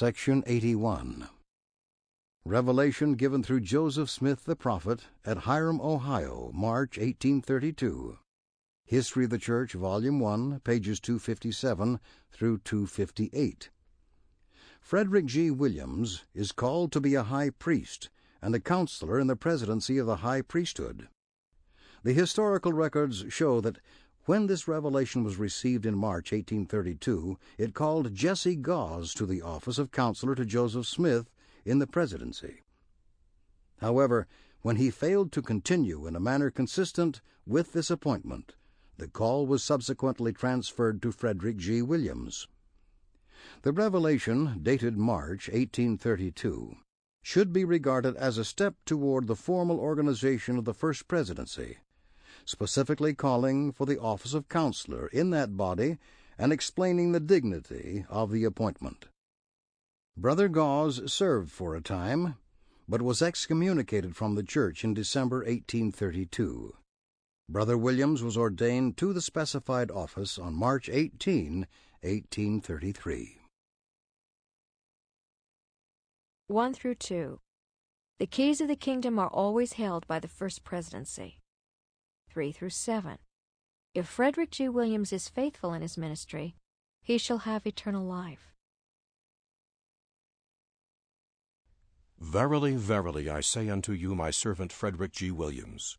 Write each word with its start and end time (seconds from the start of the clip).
Section 0.00 0.42
81 0.46 1.28
Revelation 2.46 3.16
given 3.16 3.42
through 3.42 3.60
Joseph 3.60 4.08
Smith 4.08 4.46
the 4.46 4.56
prophet 4.56 5.02
at 5.26 5.40
Hiram, 5.40 5.78
Ohio, 5.78 6.50
March 6.54 6.96
1832. 6.96 8.16
History 8.86 9.24
of 9.24 9.30
the 9.30 9.36
Church, 9.36 9.74
Volume 9.74 10.18
1, 10.18 10.60
pages 10.60 11.00
257 11.00 12.00
through 12.32 12.56
258. 12.60 13.68
Frederick 14.80 15.26
G. 15.26 15.50
Williams 15.50 16.24
is 16.32 16.50
called 16.50 16.92
to 16.92 17.00
be 17.02 17.14
a 17.14 17.24
high 17.24 17.50
priest 17.50 18.08
and 18.40 18.54
a 18.54 18.58
counselor 18.58 19.20
in 19.20 19.26
the 19.26 19.36
presidency 19.36 19.98
of 19.98 20.06
the 20.06 20.16
high 20.24 20.40
priesthood. 20.40 21.08
The 22.04 22.14
historical 22.14 22.72
records 22.72 23.26
show 23.28 23.60
that 23.60 23.76
when 24.26 24.46
this 24.46 24.68
revelation 24.68 25.24
was 25.24 25.38
received 25.38 25.86
in 25.86 25.96
March 25.96 26.32
1832, 26.32 27.38
it 27.56 27.74
called 27.74 28.14
Jesse 28.14 28.56
Gause 28.56 29.14
to 29.14 29.24
the 29.24 29.40
office 29.40 29.78
of 29.78 29.90
counselor 29.90 30.34
to 30.34 30.44
Joseph 30.44 30.86
Smith 30.86 31.30
in 31.64 31.78
the 31.78 31.86
presidency. 31.86 32.62
However, 33.80 34.26
when 34.60 34.76
he 34.76 34.90
failed 34.90 35.32
to 35.32 35.42
continue 35.42 36.06
in 36.06 36.14
a 36.14 36.20
manner 36.20 36.50
consistent 36.50 37.22
with 37.46 37.72
this 37.72 37.90
appointment, 37.90 38.54
the 38.98 39.08
call 39.08 39.46
was 39.46 39.64
subsequently 39.64 40.32
transferred 40.32 41.00
to 41.00 41.12
Frederick 41.12 41.56
G. 41.56 41.80
Williams. 41.80 42.46
The 43.62 43.72
revelation, 43.72 44.60
dated 44.62 44.98
March 44.98 45.48
1832, 45.48 46.76
should 47.22 47.54
be 47.54 47.64
regarded 47.64 48.16
as 48.16 48.36
a 48.36 48.44
step 48.44 48.74
toward 48.84 49.26
the 49.26 49.36
formal 49.36 49.80
organization 49.80 50.58
of 50.58 50.66
the 50.66 50.74
First 50.74 51.08
Presidency 51.08 51.78
specifically 52.44 53.14
calling 53.14 53.72
for 53.72 53.86
the 53.86 54.00
office 54.00 54.34
of 54.34 54.48
counselor 54.48 55.08
in 55.08 55.30
that 55.30 55.56
body 55.56 55.98
and 56.38 56.52
explaining 56.52 57.12
the 57.12 57.20
dignity 57.20 58.04
of 58.08 58.30
the 58.30 58.44
appointment. 58.44 59.06
Brother 60.16 60.48
Gause 60.48 61.12
served 61.12 61.50
for 61.50 61.74
a 61.74 61.80
time, 61.80 62.36
but 62.88 63.02
was 63.02 63.22
excommunicated 63.22 64.16
from 64.16 64.34
the 64.34 64.42
church 64.42 64.84
in 64.84 64.94
December 64.94 65.38
1832. 65.38 66.74
Brother 67.48 67.76
Williams 67.76 68.22
was 68.22 68.36
ordained 68.36 68.96
to 68.98 69.12
the 69.12 69.20
specified 69.20 69.90
office 69.90 70.38
on 70.38 70.54
March 70.54 70.88
18, 70.88 71.66
1833. 72.02 73.38
1 76.46 76.74
through 76.74 76.94
2. 76.94 77.40
The 78.18 78.26
keys 78.26 78.60
of 78.60 78.68
the 78.68 78.76
kingdom 78.76 79.18
are 79.18 79.28
always 79.28 79.74
held 79.74 80.06
by 80.06 80.18
the 80.20 80.28
first 80.28 80.62
presidency. 80.64 81.39
3 82.30 82.52
through 82.52 82.70
7. 82.70 83.18
If 83.92 84.06
Frederick 84.06 84.52
G. 84.52 84.68
Williams 84.68 85.12
is 85.12 85.28
faithful 85.28 85.74
in 85.74 85.82
his 85.82 85.98
ministry, 85.98 86.54
he 87.02 87.18
shall 87.18 87.38
have 87.38 87.66
eternal 87.66 88.06
life. 88.06 88.54
Verily, 92.20 92.76
verily, 92.76 93.28
I 93.28 93.40
say 93.40 93.68
unto 93.68 93.92
you, 93.92 94.14
my 94.14 94.30
servant 94.30 94.72
Frederick 94.72 95.12
G. 95.12 95.30
Williams, 95.30 95.98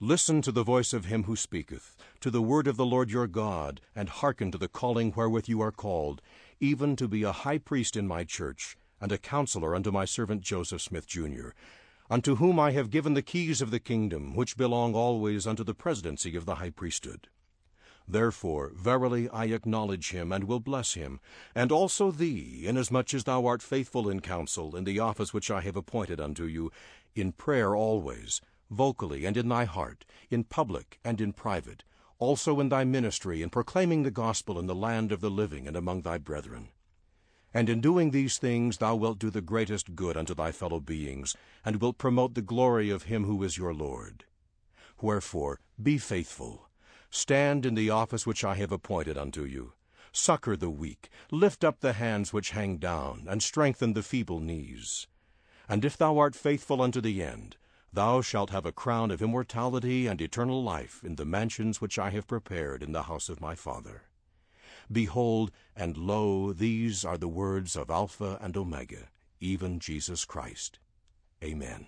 Listen 0.00 0.42
to 0.42 0.50
the 0.50 0.64
voice 0.64 0.92
of 0.92 1.04
him 1.04 1.24
who 1.24 1.36
speaketh, 1.36 1.94
to 2.20 2.28
the 2.28 2.42
word 2.42 2.66
of 2.66 2.76
the 2.76 2.84
Lord 2.84 3.12
your 3.12 3.28
God, 3.28 3.80
and 3.94 4.08
hearken 4.08 4.50
to 4.50 4.58
the 4.58 4.66
calling 4.66 5.12
wherewith 5.12 5.48
you 5.48 5.60
are 5.60 5.70
called, 5.70 6.20
even 6.58 6.96
to 6.96 7.06
be 7.06 7.22
a 7.22 7.30
high 7.30 7.58
priest 7.58 7.96
in 7.96 8.08
my 8.08 8.24
church, 8.24 8.76
and 9.00 9.12
a 9.12 9.18
counselor 9.18 9.76
unto 9.76 9.92
my 9.92 10.04
servant 10.04 10.40
Joseph 10.40 10.82
Smith, 10.82 11.06
Jr., 11.06 11.50
unto 12.12 12.36
whom 12.36 12.60
I 12.60 12.72
have 12.72 12.90
given 12.90 13.14
the 13.14 13.22
keys 13.22 13.62
of 13.62 13.70
the 13.70 13.80
kingdom, 13.80 14.36
which 14.36 14.58
belong 14.58 14.94
always 14.94 15.46
unto 15.46 15.64
the 15.64 15.72
presidency 15.72 16.36
of 16.36 16.44
the 16.44 16.56
high 16.56 16.68
priesthood. 16.68 17.28
Therefore, 18.06 18.70
verily, 18.76 19.30
I 19.30 19.46
acknowledge 19.46 20.10
him, 20.10 20.30
and 20.30 20.44
will 20.44 20.60
bless 20.60 20.92
him, 20.92 21.20
and 21.54 21.72
also 21.72 22.10
thee, 22.10 22.64
inasmuch 22.66 23.14
as 23.14 23.24
thou 23.24 23.46
art 23.46 23.62
faithful 23.62 24.10
in 24.10 24.20
counsel, 24.20 24.76
in 24.76 24.84
the 24.84 24.98
office 24.98 25.32
which 25.32 25.50
I 25.50 25.62
have 25.62 25.74
appointed 25.74 26.20
unto 26.20 26.44
you, 26.44 26.70
in 27.14 27.32
prayer 27.32 27.74
always, 27.74 28.42
vocally 28.68 29.24
and 29.24 29.34
in 29.38 29.48
thy 29.48 29.64
heart, 29.64 30.04
in 30.28 30.44
public 30.44 30.98
and 31.02 31.18
in 31.18 31.32
private, 31.32 31.82
also 32.18 32.60
in 32.60 32.68
thy 32.68 32.84
ministry, 32.84 33.40
in 33.40 33.48
proclaiming 33.48 34.02
the 34.02 34.10
gospel 34.10 34.58
in 34.58 34.66
the 34.66 34.74
land 34.74 35.12
of 35.12 35.22
the 35.22 35.30
living 35.30 35.66
and 35.66 35.78
among 35.78 36.02
thy 36.02 36.18
brethren. 36.18 36.68
And 37.54 37.68
in 37.68 37.80
doing 37.80 38.10
these 38.10 38.38
things 38.38 38.78
thou 38.78 38.96
wilt 38.96 39.18
do 39.18 39.28
the 39.28 39.42
greatest 39.42 39.94
good 39.94 40.16
unto 40.16 40.34
thy 40.34 40.52
fellow 40.52 40.80
beings, 40.80 41.36
and 41.64 41.80
wilt 41.80 41.98
promote 41.98 42.34
the 42.34 42.42
glory 42.42 42.88
of 42.90 43.04
him 43.04 43.24
who 43.24 43.42
is 43.42 43.58
your 43.58 43.74
Lord. 43.74 44.24
Wherefore, 45.00 45.60
be 45.82 45.98
faithful. 45.98 46.68
Stand 47.10 47.66
in 47.66 47.74
the 47.74 47.90
office 47.90 48.26
which 48.26 48.42
I 48.44 48.54
have 48.54 48.72
appointed 48.72 49.18
unto 49.18 49.44
you. 49.44 49.74
Succor 50.12 50.56
the 50.56 50.70
weak, 50.70 51.10
lift 51.30 51.64
up 51.64 51.80
the 51.80 51.94
hands 51.94 52.32
which 52.32 52.50
hang 52.50 52.78
down, 52.78 53.26
and 53.28 53.42
strengthen 53.42 53.92
the 53.92 54.02
feeble 54.02 54.40
knees. 54.40 55.06
And 55.68 55.84
if 55.84 55.96
thou 55.96 56.18
art 56.18 56.34
faithful 56.34 56.80
unto 56.80 57.00
the 57.00 57.22
end, 57.22 57.56
thou 57.92 58.20
shalt 58.20 58.50
have 58.50 58.64
a 58.64 58.72
crown 58.72 59.10
of 59.10 59.22
immortality 59.22 60.06
and 60.06 60.20
eternal 60.20 60.62
life 60.62 61.02
in 61.04 61.16
the 61.16 61.24
mansions 61.24 61.80
which 61.80 61.98
I 61.98 62.10
have 62.10 62.26
prepared 62.26 62.82
in 62.82 62.92
the 62.92 63.04
house 63.04 63.28
of 63.28 63.40
my 63.40 63.54
Father. 63.54 64.02
Behold, 64.92 65.50
and 65.74 65.96
lo, 65.96 66.52
these 66.52 67.04
are 67.04 67.18
the 67.18 67.28
words 67.28 67.76
of 67.76 67.90
Alpha 67.90 68.38
and 68.40 68.56
Omega, 68.56 69.08
even 69.40 69.78
Jesus 69.78 70.24
Christ. 70.24 70.78
Amen. 71.42 71.86